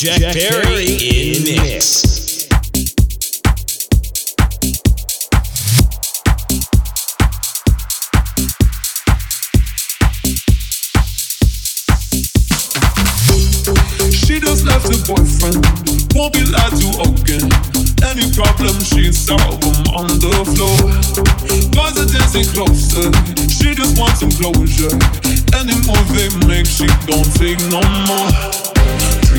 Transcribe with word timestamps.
Jack, 0.00 0.18
Jack 0.18 0.34
Barry, 0.34 0.86
in 0.86 1.44
mix. 1.44 2.48
She 14.16 14.40
just 14.40 14.64
left 14.64 14.88
her 14.88 14.96
boyfriend, 15.04 15.60
won't 16.14 16.32
be 16.32 16.46
lied 16.48 16.72
to 16.80 16.88
again. 17.04 17.52
Any 18.00 18.32
problem 18.32 18.80
she 18.80 19.12
solve 19.12 19.62
on 19.92 20.08
the 20.16 20.32
floor. 20.56 20.80
Guys 21.72 21.98
are 21.98 22.08
dancing 22.08 22.46
closer, 22.54 23.12
she 23.50 23.74
just 23.74 23.98
wants 23.98 24.20
some 24.20 24.30
closure. 24.30 24.96
Any 25.60 25.76
move 25.84 26.08
they 26.16 26.30
make, 26.48 26.64
she 26.64 26.86
don't 27.04 27.30
take 27.36 27.60
no 27.68 27.82
more. 28.06 28.69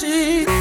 see. 0.00 0.57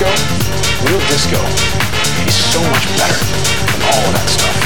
Disco, 0.00 0.16
real 0.88 1.00
disco, 1.08 1.36
is 2.26 2.34
so 2.34 2.62
much 2.72 2.88
better 2.96 3.20
than 3.68 3.82
all 3.84 4.00
of 4.08 4.14
that 4.16 4.28
stuff. 4.32 4.56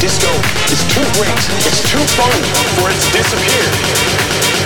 Disco 0.00 0.32
is 0.72 0.80
too 0.88 1.04
great, 1.20 1.36
it's 1.68 1.84
too 1.92 2.00
fun 2.16 2.32
for 2.80 2.88
it 2.88 2.96
to 2.96 3.08
disappear. 3.12 4.57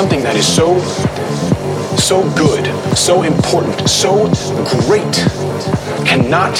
Something 0.00 0.22
that 0.22 0.34
is 0.34 0.48
so, 0.48 0.80
so 2.00 2.24
good, 2.32 2.64
so 2.96 3.20
important, 3.20 3.76
so 3.84 4.32
great, 4.88 5.12
cannot 6.08 6.56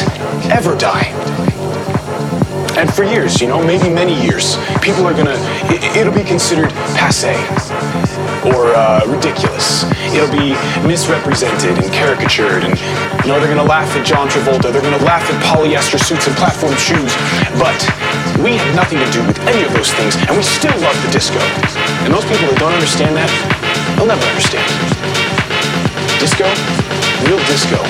ever 0.53 0.77
die. 0.77 1.09
And 2.77 2.93
for 2.93 3.03
years, 3.03 3.41
you 3.41 3.49
know, 3.49 3.65
maybe 3.65 3.89
many 3.89 4.13
years, 4.13 4.61
people 4.85 5.09
are 5.09 5.17
gonna, 5.17 5.41
it, 5.73 5.81
it'll 5.97 6.13
be 6.13 6.23
considered 6.23 6.69
passe 7.01 7.33
or 8.45 8.77
uh, 8.77 9.09
ridiculous. 9.09 9.89
It'll 10.13 10.29
be 10.29 10.53
misrepresented 10.85 11.81
and 11.81 11.89
caricatured, 11.97 12.69
and 12.69 12.77
you 13.25 13.33
know, 13.33 13.41
they're 13.41 13.49
gonna 13.49 13.65
laugh 13.65 13.89
at 13.97 14.05
John 14.05 14.29
Travolta, 14.29 14.69
they're 14.69 14.85
gonna 14.85 15.03
laugh 15.09 15.25
at 15.25 15.41
polyester 15.49 15.99
suits 15.99 16.29
and 16.29 16.37
platform 16.37 16.77
shoes. 16.77 17.17
But 17.57 17.81
we 18.43 18.57
have 18.57 18.75
nothing 18.75 18.99
to 18.99 19.09
do 19.13 19.21
with 19.27 19.37
any 19.45 19.65
of 19.65 19.73
those 19.77 19.93
things, 19.93 20.17
and 20.17 20.33
we 20.33 20.43
still 20.43 20.73
love 20.81 20.97
the 21.05 21.11
disco. 21.13 21.41
And 22.05 22.15
those 22.15 22.25
people 22.25 22.49
that 22.49 22.57
don't 22.57 22.73
understand 22.73 23.13
that, 23.17 23.29
they'll 23.97 24.09
never 24.09 24.25
understand. 24.33 24.65
Disco, 26.17 26.49
real 27.29 27.41
disco, 27.45 27.81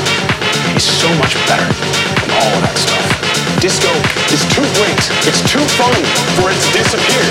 is 0.74 0.82
so 0.82 1.07
much 1.22 1.38
better 1.46 1.66
than 1.66 2.30
all 2.34 2.51
of 2.51 2.62
that 2.66 2.74
stuff. 2.74 3.07
Disco 3.62 3.90
is 4.34 4.42
too 4.51 4.66
great, 4.74 5.03
it's 5.26 5.42
too 5.46 5.62
fun 5.78 5.94
for 6.34 6.51
it 6.51 6.59
to 6.59 6.70
disappear. 6.74 7.26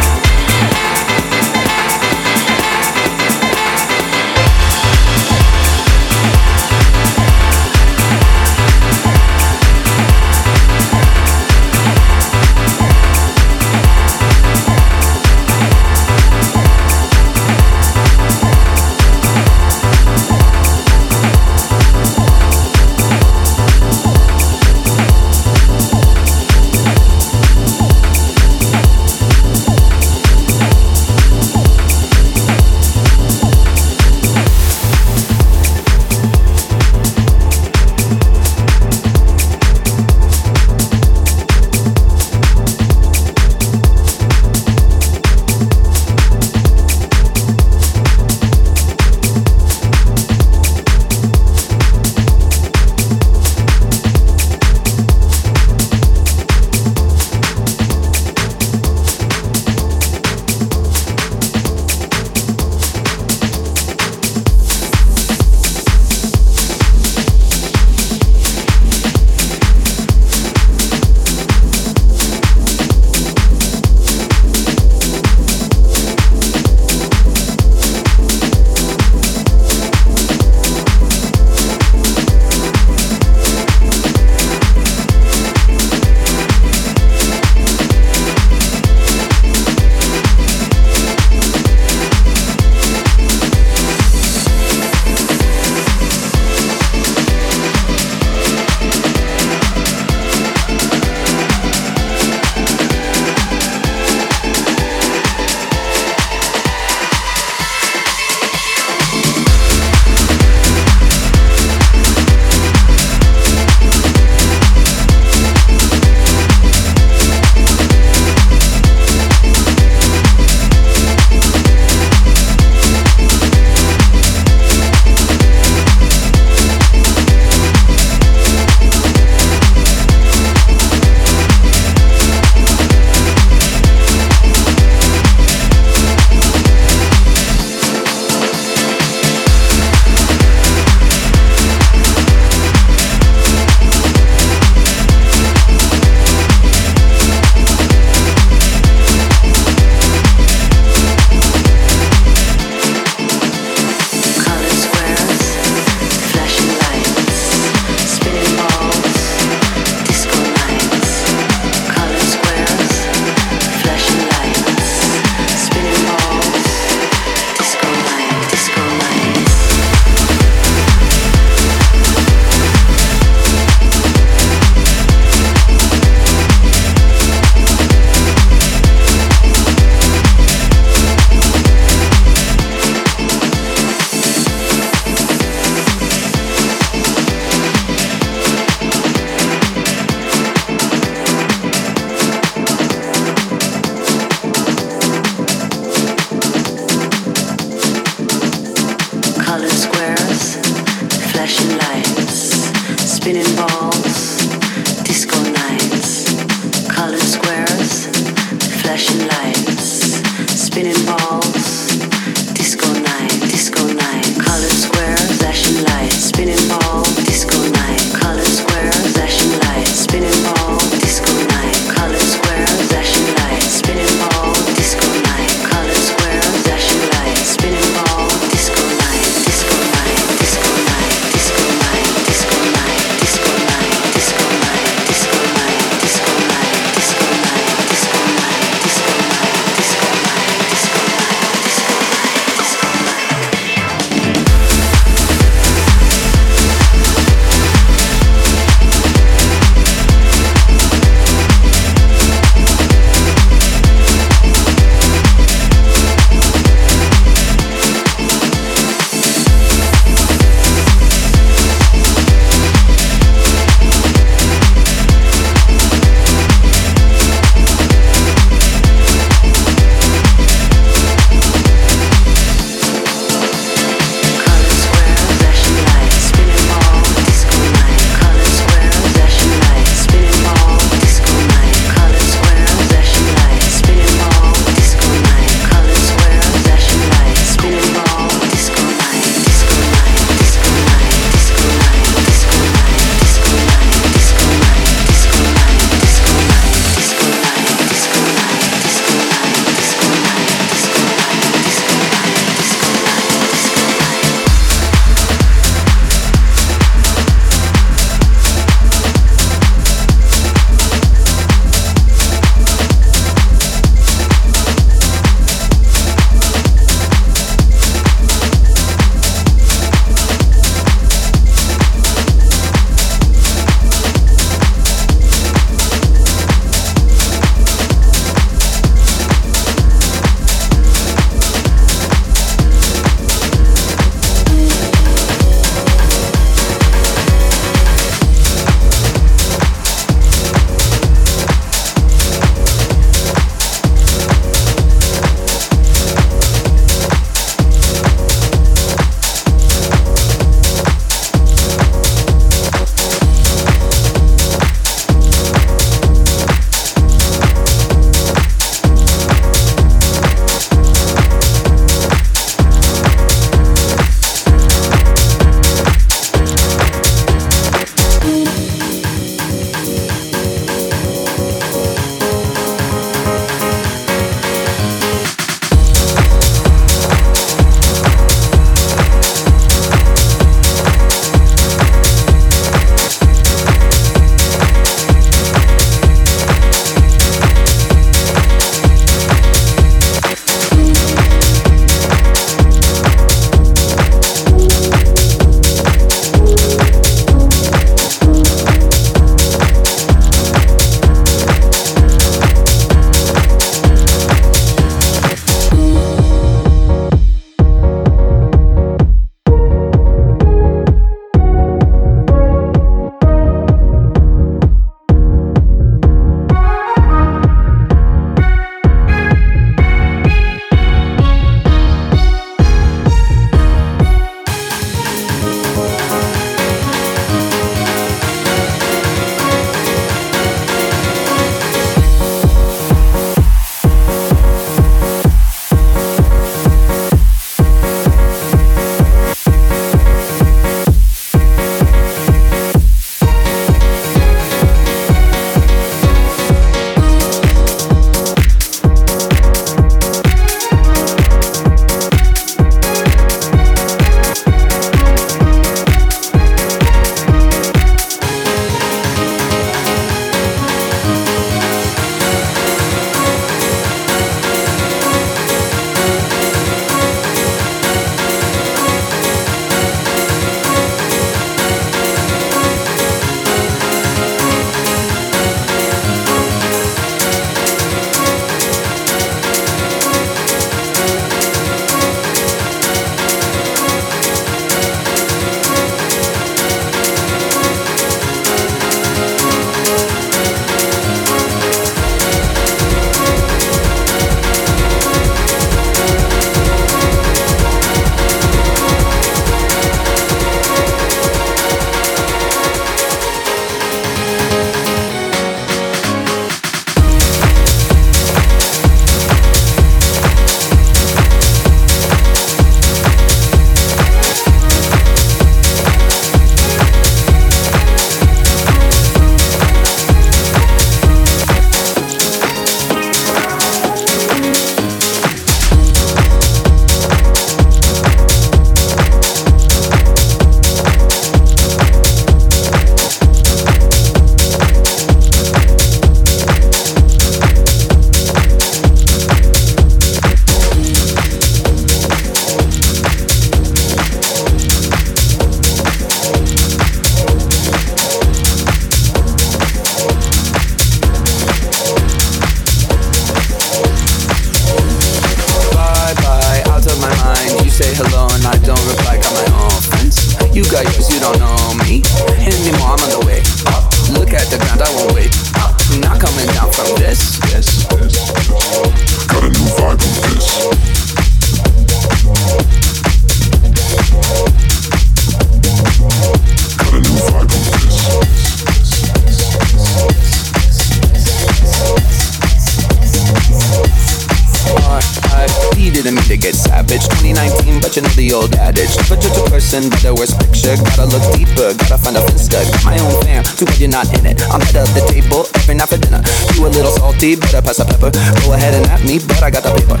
Too 593.60 593.66
bad 593.66 593.76
you're 593.76 593.92
not 593.92 594.08
in 594.16 594.24
it. 594.24 594.40
I'm 594.48 594.64
head 594.72 594.80
of 594.80 594.88
the 594.96 595.04
table 595.04 595.44
every 595.52 595.76
night 595.76 595.92
for 595.92 596.00
dinner. 596.00 596.24
You 596.56 596.64
a 596.64 596.72
little 596.72 596.96
salty, 596.96 597.36
better 597.36 597.60
pass 597.60 597.76
the 597.76 597.84
pepper. 597.84 598.08
Go 598.08 598.56
ahead 598.56 598.72
and 598.72 598.88
at 598.88 599.04
me, 599.04 599.20
but 599.20 599.44
I 599.44 599.52
got 599.52 599.60
the 599.60 599.68
paper. 599.76 600.00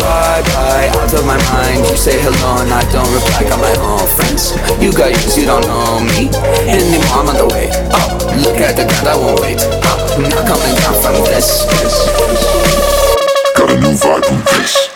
Bye 0.00 0.40
bye, 0.56 0.88
out 0.96 1.12
of 1.12 1.20
my 1.28 1.36
mind. 1.52 1.84
You 1.84 2.00
say 2.00 2.16
hello 2.16 2.64
and 2.64 2.72
I 2.72 2.80
don't 2.88 3.04
reply. 3.12 3.44
Got 3.44 3.60
my 3.60 3.76
own 3.84 4.08
friends. 4.08 4.56
You 4.80 4.88
got 4.88 5.12
yours, 5.12 5.36
you 5.36 5.44
don't 5.44 5.68
know 5.68 6.00
me 6.00 6.32
anymore. 6.64 7.12
I'm 7.12 7.28
on 7.28 7.36
the 7.36 7.48
way. 7.52 7.68
Oh, 7.92 8.08
look 8.40 8.56
at 8.56 8.72
the 8.72 8.88
ground, 8.88 9.04
I 9.04 9.16
won't 9.20 9.36
wait. 9.44 9.60
Oh, 9.84 10.16
I'm 10.16 10.24
not 10.24 10.48
coming 10.48 10.72
down 10.80 10.96
from 11.04 11.20
this. 11.28 11.68
this, 11.68 12.08
this. 12.08 13.52
Got 13.52 13.68
a 13.68 13.76
new 13.84 13.92
vibe 14.00 14.24
from 14.24 14.40
this. 14.48 14.87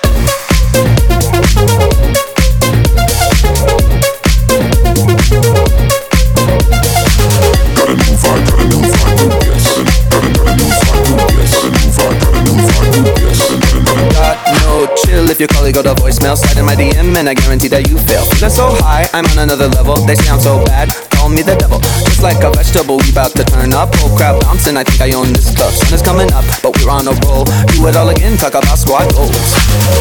probably 15.73 15.91
go 15.91 15.95
to 15.95 16.03
voicemail, 16.03 16.37
slide 16.37 16.59
in 16.59 16.66
my 16.66 16.75
DM, 16.75 17.16
and 17.16 17.29
I 17.29 17.35
guarantee 17.35 17.68
that 17.68 17.89
you 17.89 17.97
fail. 17.99 18.25
Feeling 18.37 18.53
so 18.53 18.68
high, 18.85 19.09
I'm 19.12 19.25
on 19.33 19.49
another 19.49 19.68
level. 19.68 19.97
They 20.05 20.14
sound 20.14 20.43
so 20.43 20.64
bad, 20.64 20.93
call 21.11 21.29
me 21.29 21.43
the 21.43 21.57
devil. 21.57 21.81
It's 22.07 22.23
like 22.23 22.43
a 22.45 22.51
vegetable, 22.51 22.99
we 22.99 23.12
bout 23.12 23.33
to 23.37 23.45
turn 23.45 23.73
up. 23.73 23.95
Whole 23.97 24.14
crowd 24.16 24.41
bouncing, 24.43 24.77
I 24.77 24.85
think 24.85 25.01
I 25.01 25.16
own 25.16 25.33
this 25.33 25.49
stuff. 25.53 25.73
Sun 25.73 25.95
is 25.95 26.03
coming 26.03 26.31
up, 26.33 26.45
but 26.62 26.77
we're 26.79 26.93
on 26.93 27.09
a 27.09 27.14
roll. 27.25 27.45
Do 27.73 27.89
it 27.89 27.97
all 27.97 28.09
again, 28.09 28.37
talk 28.37 28.55
about 28.55 28.77
squad 28.77 29.09
goals. 29.14 29.33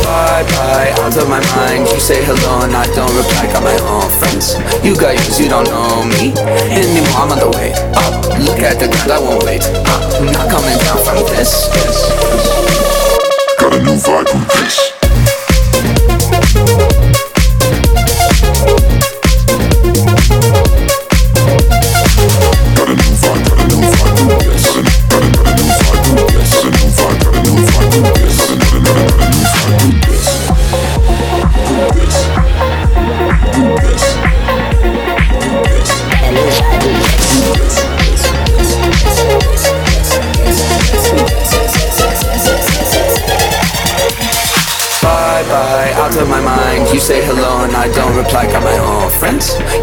Bye 0.04 0.44
bye, 0.52 0.92
out 1.00 1.16
of 1.16 1.28
my 1.30 1.42
mind. 1.56 1.88
You 1.88 2.00
say 2.00 2.24
hello 2.24 2.66
and 2.66 2.76
I 2.76 2.86
don't 2.92 3.12
reply. 3.16 3.48
Got 3.52 3.64
my 3.64 3.78
own 3.88 4.10
friends. 4.20 4.60
You 4.84 4.96
got 4.96 5.16
yours, 5.16 5.40
you 5.40 5.48
don't 5.48 5.68
know 5.68 6.04
me 6.20 6.36
anymore. 6.72 7.22
I'm 7.22 7.32
on 7.32 7.40
the 7.40 7.50
way 7.56 7.72
up. 7.96 8.14
Look 8.44 8.60
at 8.60 8.80
the 8.80 8.90
ground, 8.90 9.12
I 9.12 9.20
won't 9.20 9.44
wait. 9.44 9.64
I'm 9.88 10.28
not 10.32 10.50
coming 10.50 10.78
down 10.84 11.00
from 11.06 11.22
this. 11.32 11.70
this, 11.72 11.96
this. 12.12 13.60
Got 13.60 13.74
a 13.74 13.80
new 13.84 13.96
vibe 13.96 14.28
from 14.28 14.44
this. 14.58 15.01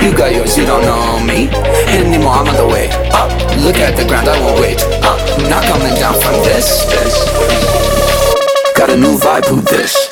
You 0.01 0.16
got 0.16 0.32
yours, 0.32 0.57
you 0.57 0.64
don't 0.64 0.82
know 0.82 1.20
me 1.24 1.49
anymore. 1.88 2.34
I'm 2.34 2.49
on 2.49 2.57
the 2.57 2.66
way 2.66 2.88
up. 3.12 3.30
Look 3.59 3.76
at 3.76 3.96
the 3.96 4.07
ground, 4.07 4.28
I 4.28 4.38
won't 4.40 4.61
wait 4.61 4.80
up. 5.03 5.18
Not 5.51 5.64
coming 5.64 5.94
down 5.94 6.14
from 6.20 6.34
this. 6.44 6.84
this. 6.86 7.24
Got 8.76 8.90
a 8.90 8.96
new 8.96 9.18
vibe 9.18 9.51
with 9.51 9.66
this. 9.66 10.07